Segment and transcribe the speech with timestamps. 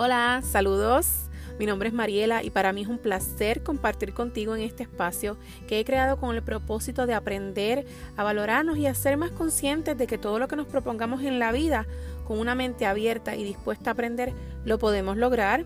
[0.00, 1.28] Hola, saludos.
[1.58, 5.36] Mi nombre es Mariela y para mí es un placer compartir contigo en este espacio
[5.66, 7.84] que he creado con el propósito de aprender
[8.16, 11.40] a valorarnos y a ser más conscientes de que todo lo que nos propongamos en
[11.40, 11.84] la vida,
[12.28, 14.34] con una mente abierta y dispuesta a aprender,
[14.64, 15.64] lo podemos lograr.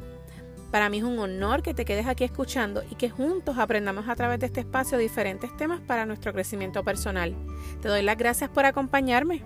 [0.70, 4.16] Para mí es un honor que te quedes aquí escuchando y que juntos aprendamos a
[4.16, 7.34] través de este espacio diferentes temas para nuestro crecimiento personal.
[7.82, 9.42] Te doy las gracias por acompañarme.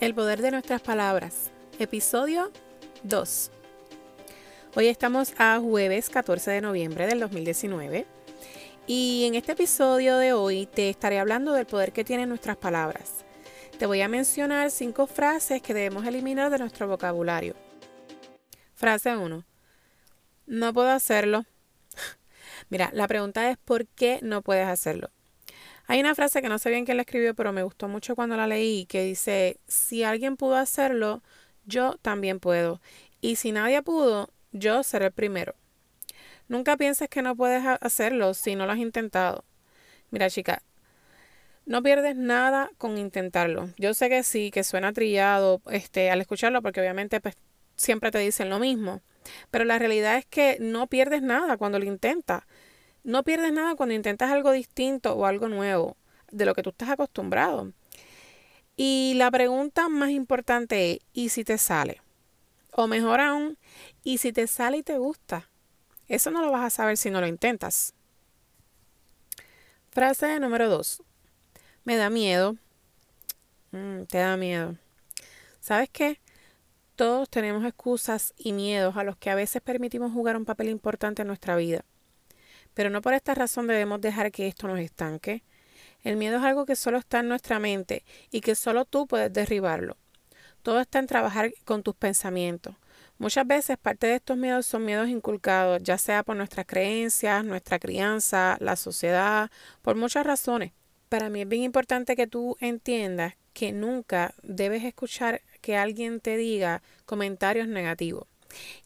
[0.00, 1.52] El poder de nuestras palabras.
[1.78, 2.50] Episodio
[3.04, 3.50] 2.
[4.74, 8.04] Hoy estamos a jueves 14 de noviembre del 2019
[8.88, 13.24] y en este episodio de hoy te estaré hablando del poder que tienen nuestras palabras.
[13.78, 17.54] Te voy a mencionar cinco frases que debemos eliminar de nuestro vocabulario.
[18.74, 19.44] Frase 1.
[20.46, 21.44] No puedo hacerlo.
[22.68, 25.10] Mira, la pregunta es ¿por qué no puedes hacerlo?
[25.86, 28.36] Hay una frase que no sé bien quién la escribió, pero me gustó mucho cuando
[28.36, 31.22] la leí, que dice, si alguien pudo hacerlo,
[31.66, 32.80] yo también puedo.
[33.20, 35.54] Y si nadie pudo, yo seré el primero.
[36.48, 39.44] Nunca pienses que no puedes hacerlo si no lo has intentado.
[40.10, 40.62] Mira, chica,
[41.66, 43.70] no pierdes nada con intentarlo.
[43.78, 47.36] Yo sé que sí, que suena trillado este, al escucharlo, porque obviamente pues,
[47.76, 49.02] siempre te dicen lo mismo.
[49.50, 52.44] Pero la realidad es que no pierdes nada cuando lo intentas.
[53.04, 55.96] No pierdes nada cuando intentas algo distinto o algo nuevo
[56.32, 57.72] de lo que tú estás acostumbrado.
[58.76, 62.00] Y la pregunta más importante es, ¿y si te sale?
[62.72, 63.58] O mejor aún,
[64.02, 65.48] ¿y si te sale y te gusta?
[66.08, 67.94] Eso no lo vas a saber si no lo intentas.
[69.90, 71.02] Frase número dos.
[71.84, 72.56] Me da miedo.
[73.70, 74.76] Mm, te da miedo.
[75.60, 76.20] ¿Sabes qué?
[76.96, 81.22] Todos tenemos excusas y miedos a los que a veces permitimos jugar un papel importante
[81.22, 81.84] en nuestra vida.
[82.74, 85.42] Pero no por esta razón debemos dejar que esto nos estanque.
[86.02, 89.32] El miedo es algo que solo está en nuestra mente y que solo tú puedes
[89.32, 89.96] derribarlo.
[90.62, 92.76] Todo está en trabajar con tus pensamientos.
[93.18, 97.78] Muchas veces parte de estos miedos son miedos inculcados, ya sea por nuestras creencias, nuestra
[97.78, 99.50] crianza, la sociedad,
[99.82, 100.72] por muchas razones.
[101.08, 106.36] Para mí es bien importante que tú entiendas que nunca debes escuchar que alguien te
[106.36, 108.26] diga comentarios negativos.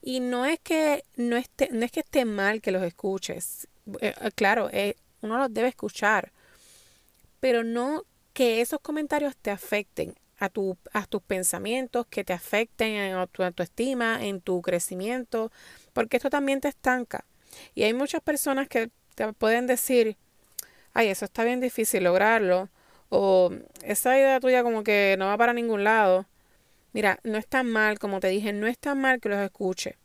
[0.03, 3.67] Y no es que no esté, no es que esté mal que los escuches.
[4.01, 6.31] Eh, eh, claro, eh, uno los debe escuchar,
[7.41, 13.15] pero no que esos comentarios te afecten a, tu, a tus pensamientos, que te afecten
[13.15, 15.51] a tu autoestima, en tu crecimiento,
[15.93, 17.25] porque esto también te estanca.
[17.75, 20.17] Y hay muchas personas que te pueden decir,
[20.93, 22.69] ay, eso está bien difícil lograrlo,
[23.09, 23.51] o
[23.83, 26.27] esa idea tuya como que no va para ningún lado.
[26.93, 29.97] Mira, no es tan mal, como te dije, no es tan mal que los escuche.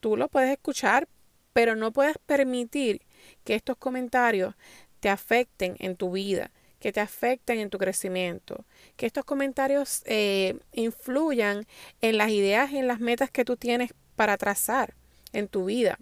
[0.00, 1.08] Tú lo puedes escuchar,
[1.52, 3.02] pero no puedes permitir
[3.44, 4.54] que estos comentarios
[5.00, 8.64] te afecten en tu vida, que te afecten en tu crecimiento,
[8.96, 11.66] que estos comentarios eh, influyan
[12.00, 14.94] en las ideas y en las metas que tú tienes para trazar
[15.32, 15.98] en tu vida.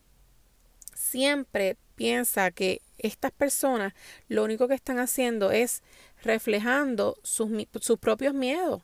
[0.95, 3.95] Siempre piensa que estas personas
[4.29, 5.83] lo único que están haciendo es
[6.23, 7.51] reflejando sus,
[7.81, 8.83] sus propios miedos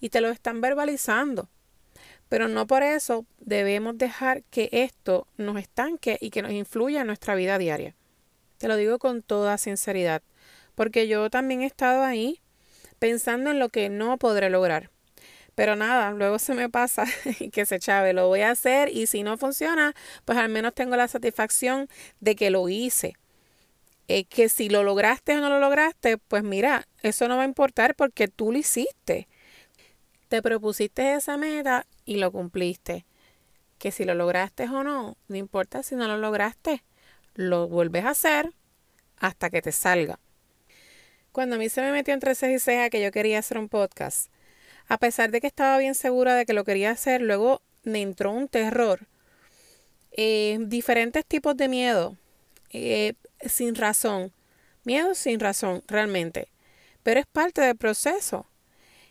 [0.00, 1.48] y te lo están verbalizando.
[2.28, 7.06] Pero no por eso debemos dejar que esto nos estanque y que nos influya en
[7.06, 7.94] nuestra vida diaria.
[8.58, 10.22] Te lo digo con toda sinceridad,
[10.74, 12.40] porque yo también he estado ahí
[12.98, 14.90] pensando en lo que no podré lograr.
[15.54, 17.04] Pero nada, luego se me pasa
[17.40, 19.94] y que se chave, lo voy a hacer y si no funciona,
[20.24, 21.88] pues al menos tengo la satisfacción
[22.20, 23.14] de que lo hice.
[24.06, 27.46] Es que si lo lograste o no lo lograste, pues mira, eso no va a
[27.46, 29.28] importar porque tú lo hiciste.
[30.28, 33.04] Te propusiste esa meta y lo cumpliste.
[33.78, 36.82] Que si lo lograste o no, no importa si no lo lograste,
[37.34, 38.54] lo vuelves a hacer
[39.18, 40.18] hasta que te salga.
[41.32, 43.68] Cuando a mí se me metió entre ceja y ceja que yo quería hacer un
[43.68, 44.32] podcast,
[44.88, 48.32] a pesar de que estaba bien segura de que lo quería hacer, luego me entró
[48.32, 49.06] un terror.
[50.12, 52.16] Eh, diferentes tipos de miedo,
[52.70, 53.12] eh,
[53.44, 54.32] sin razón.
[54.84, 56.48] Miedo sin razón, realmente.
[57.02, 58.46] Pero es parte del proceso.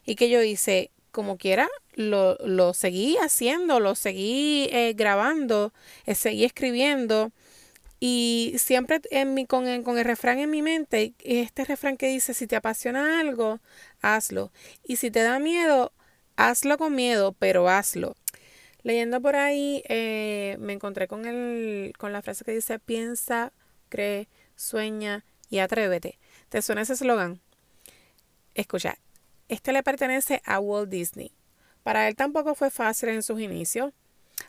[0.03, 5.73] Y que yo hice, como quiera, lo, lo seguí haciendo, lo seguí eh, grabando,
[6.05, 7.31] eh, seguí escribiendo.
[7.99, 12.07] Y siempre en mi, con, el, con el refrán en mi mente, este refrán que
[12.07, 13.59] dice, si te apasiona algo,
[13.99, 14.51] hazlo.
[14.83, 15.91] Y si te da miedo,
[16.35, 18.15] hazlo con miedo, pero hazlo.
[18.83, 23.53] Leyendo por ahí, eh, me encontré con, el, con la frase que dice, piensa,
[23.89, 26.19] cree, sueña y atrévete.
[26.49, 27.41] ¿Te suena ese eslogan?
[28.53, 28.99] Escucha,
[29.47, 31.31] este le pertenece a Walt Disney.
[31.83, 33.93] Para él tampoco fue fácil en sus inicios.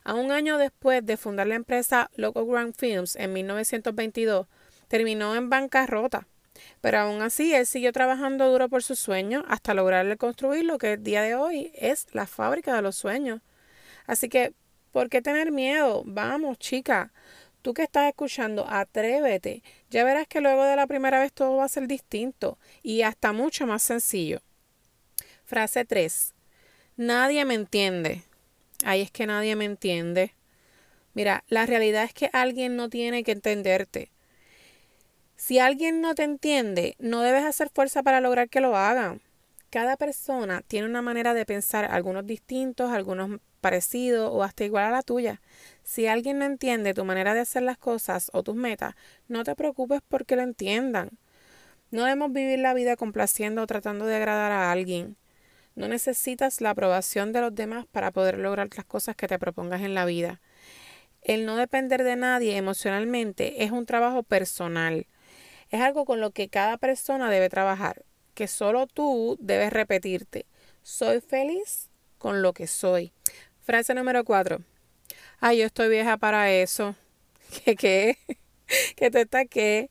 [0.04, 4.46] A un año después de fundar la empresa Local Grand Films en 1922,
[4.88, 6.26] terminó en bancarrota.
[6.80, 10.94] Pero aún así, él siguió trabajando duro por sus sueños hasta lograrle construir lo que
[10.94, 13.40] el día de hoy es la fábrica de los sueños.
[14.06, 14.52] Así que,
[14.90, 16.02] ¿por qué tener miedo?
[16.06, 17.12] Vamos, chica.
[17.62, 19.62] Tú que estás escuchando, atrévete.
[19.90, 23.32] Ya verás que luego de la primera vez todo va a ser distinto y hasta
[23.32, 24.40] mucho más sencillo.
[25.48, 26.34] Frase 3.
[26.98, 28.22] Nadie me entiende.
[28.84, 30.34] Ay, es que nadie me entiende.
[31.14, 34.10] Mira, la realidad es que alguien no tiene que entenderte.
[35.36, 39.22] Si alguien no te entiende, no debes hacer fuerza para lograr que lo hagan.
[39.70, 44.90] Cada persona tiene una manera de pensar, algunos distintos, algunos parecidos o hasta igual a
[44.90, 45.40] la tuya.
[45.82, 48.96] Si alguien no entiende tu manera de hacer las cosas o tus metas,
[49.28, 51.08] no te preocupes porque lo entiendan.
[51.90, 55.16] No debemos vivir la vida complaciendo o tratando de agradar a alguien.
[55.78, 59.82] No necesitas la aprobación de los demás para poder lograr las cosas que te propongas
[59.82, 60.40] en la vida.
[61.22, 65.06] El no depender de nadie emocionalmente es un trabajo personal.
[65.70, 68.04] Es algo con lo que cada persona debe trabajar,
[68.34, 70.46] que solo tú debes repetirte.
[70.82, 73.12] Soy feliz con lo que soy.
[73.60, 74.62] Frase número cuatro.
[75.38, 76.96] Ay, yo estoy vieja para eso.
[77.64, 78.18] ¿Qué qué?
[78.96, 79.90] ¿Que te está qué?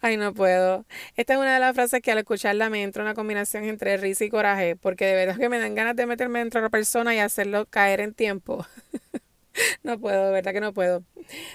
[0.00, 0.86] Ay, no puedo.
[1.16, 4.24] Esta es una de las frases que al escucharla me entra una combinación entre risa
[4.24, 7.14] y coraje, porque de verdad que me dan ganas de meterme dentro de la persona
[7.14, 8.66] y hacerlo caer en tiempo.
[9.82, 11.04] no puedo, de verdad que no puedo.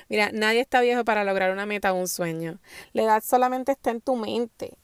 [0.09, 2.59] Mira, nadie está viejo para lograr una meta o un sueño.
[2.93, 4.77] La edad solamente está en tu mente.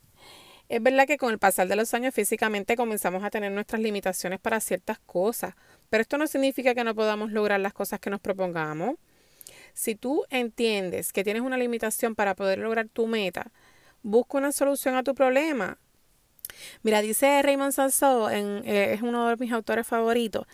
[0.69, 4.39] Es verdad que con el pasar de los años físicamente comenzamos a tener nuestras limitaciones
[4.39, 5.55] para ciertas cosas,
[5.89, 8.95] pero esto no significa que no podamos lograr las cosas que nos propongamos.
[9.77, 13.51] Si tú entiendes que tienes una limitación para poder lograr tu meta,
[14.01, 15.77] busca una solución a tu problema.
[16.81, 20.47] Mira, dice Raymond Sansó, eh, es uno de mis autores favoritos,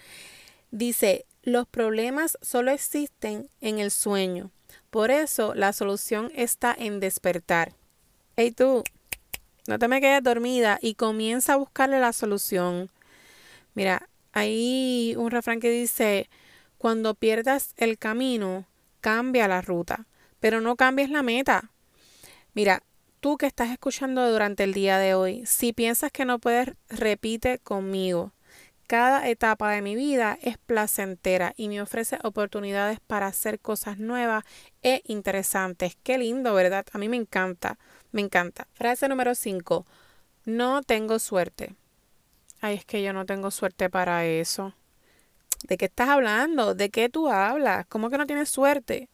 [0.72, 4.52] dice, los problemas solo existen en el sueño.
[4.90, 7.72] Por eso la solución está en despertar.
[8.36, 8.84] Hey tú,
[9.68, 12.90] no te me quedes dormida y comienza a buscarle la solución.
[13.74, 16.30] Mira, hay un refrán que dice,
[16.78, 18.66] cuando pierdas el camino,
[19.04, 20.08] cambia la ruta,
[20.40, 21.72] pero no cambies la meta.
[22.54, 22.84] Mira,
[23.20, 27.60] tú que estás escuchando durante el día de hoy, si piensas que no puedes, repite
[27.60, 28.32] conmigo.
[28.88, 34.46] Cada etapa de mi vida es placentera y me ofrece oportunidades para hacer cosas nuevas
[34.84, 35.98] e interesantes.
[36.02, 36.86] Qué lindo, ¿verdad?
[36.94, 37.78] A mí me encanta,
[38.14, 38.68] me encanta.
[38.74, 39.86] Frase número 5.
[40.46, 41.76] No tengo suerte.
[42.62, 44.74] Ay, es que yo no tengo suerte para eso.
[45.74, 46.76] ¿De qué estás hablando?
[46.76, 47.88] ¿De qué tú hablas?
[47.88, 49.10] ¿Cómo que no tienes suerte?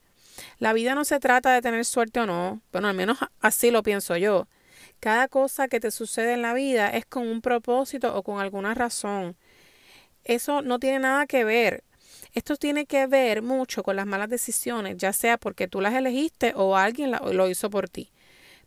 [0.58, 2.62] La vida no se trata de tener suerte o no.
[2.74, 4.50] Bueno, al menos así lo pienso yo.
[5.00, 8.74] Cada cosa que te sucede en la vida es con un propósito o con alguna
[8.74, 9.38] razón
[10.26, 11.86] eso no tiene nada que ver.
[12.34, 16.52] Esto tiene que ver mucho con las malas decisiones, ya sea porque tú las elegiste
[16.58, 18.12] o alguien lo hizo por ti.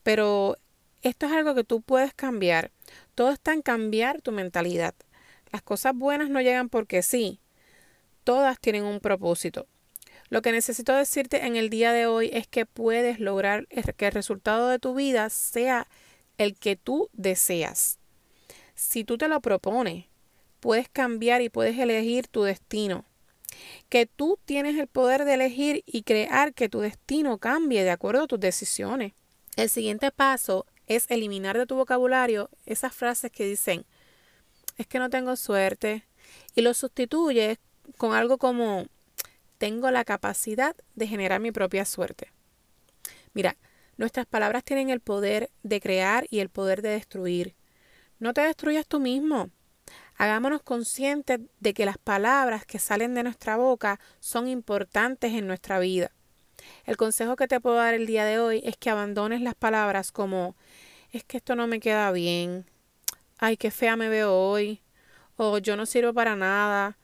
[0.03, 0.57] Pero
[1.03, 2.71] esto es algo que tú puedes cambiar.
[3.15, 4.95] Todo está en cambiar tu mentalidad.
[5.53, 7.39] Las cosas buenas no llegan porque sí.
[8.25, 9.67] Todas tienen un propósito.
[10.29, 14.13] Lo que necesito decirte en el día de hoy es que puedes lograr que el
[14.13, 15.89] resultado de tu vida sea
[16.39, 17.99] el que tú deseas.
[18.75, 20.07] Si tú te lo propones,
[20.61, 23.05] puedes cambiar y puedes elegir tu destino.
[23.89, 28.23] Que tú tienes el poder de elegir y crear que tu destino cambie de acuerdo
[28.23, 29.13] a tus decisiones.
[29.57, 33.85] El siguiente paso es eliminar de tu vocabulario esas frases que dicen,
[34.79, 36.07] es que no tengo suerte,
[36.55, 37.59] y lo sustituyes
[37.97, 38.87] con algo como,
[39.59, 42.33] tengo la capacidad de generar mi propia suerte.
[43.35, 43.57] Mira,
[43.97, 47.55] nuestras palabras tienen el poder de crear y el poder de destruir.
[48.19, 49.51] No te destruyas tú mismo.
[50.17, 55.79] Hagámonos conscientes de que las palabras que salen de nuestra boca son importantes en nuestra
[55.79, 56.13] vida.
[56.85, 60.13] El consejo que te puedo dar el día de hoy es que abandones las palabras
[60.13, 60.57] como
[61.13, 62.67] es que esto no me queda bien,
[63.39, 64.81] ay, qué fea me veo hoy,
[65.37, 66.97] o yo no sirvo para nada.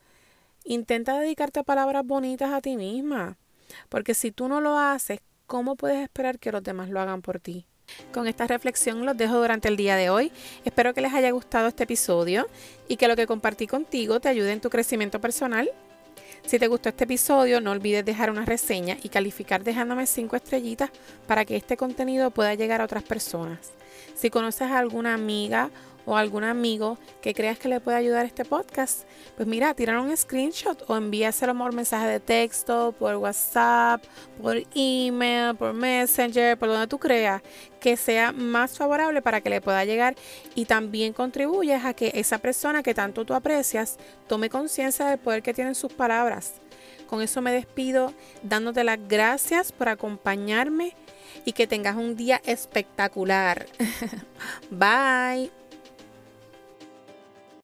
[0.64, 3.38] Intenta dedicarte palabras bonitas a ti misma,
[3.88, 7.40] porque si tú no lo haces, ¿cómo puedes esperar que los demás lo hagan por
[7.40, 7.66] ti?
[8.12, 10.30] Con esta reflexión los dejo durante el día de hoy.
[10.64, 12.46] Espero que les haya gustado este episodio
[12.86, 15.70] y que lo que compartí contigo te ayude en tu crecimiento personal.
[16.46, 20.90] Si te gustó este episodio, no olvides dejar una reseña y calificar dejándome 5 estrellitas
[21.26, 23.72] para que este contenido pueda llegar a otras personas.
[24.14, 25.70] Si conoces a alguna amiga
[26.08, 29.02] o algún amigo que creas que le puede ayudar este podcast,
[29.36, 34.02] pues mira, tirar un screenshot o envíaselo por mensaje de texto, por WhatsApp,
[34.40, 37.42] por email, por Messenger, por donde tú creas
[37.78, 40.16] que sea más favorable para que le pueda llegar
[40.54, 45.42] y también contribuyes a que esa persona que tanto tú aprecias tome conciencia del poder
[45.42, 46.54] que tienen sus palabras.
[47.06, 50.96] Con eso me despido dándote las gracias por acompañarme
[51.44, 53.66] y que tengas un día espectacular.
[54.70, 55.67] Bye.